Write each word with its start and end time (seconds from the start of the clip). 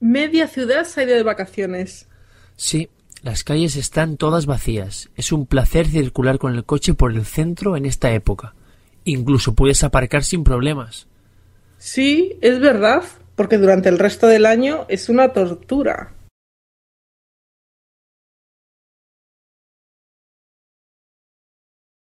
Media 0.00 0.46
ciudad 0.46 0.84
se 0.84 1.00
ha 1.00 1.04
ido 1.04 1.14
de 1.14 1.22
vacaciones. 1.22 2.06
Sí, 2.56 2.88
las 3.22 3.42
calles 3.42 3.76
están 3.76 4.16
todas 4.16 4.46
vacías. 4.46 5.10
Es 5.16 5.32
un 5.32 5.46
placer 5.46 5.86
circular 5.86 6.38
con 6.38 6.54
el 6.54 6.64
coche 6.64 6.94
por 6.94 7.12
el 7.12 7.24
centro 7.24 7.76
en 7.76 7.84
esta 7.84 8.12
época. 8.12 8.54
Incluso 9.04 9.54
puedes 9.54 9.82
aparcar 9.82 10.22
sin 10.22 10.44
problemas. 10.44 11.08
Sí, 11.78 12.36
es 12.40 12.60
verdad, 12.60 13.02
porque 13.34 13.58
durante 13.58 13.88
el 13.88 13.98
resto 13.98 14.26
del 14.26 14.46
año 14.46 14.86
es 14.88 15.08
una 15.08 15.32
tortura. 15.32 16.12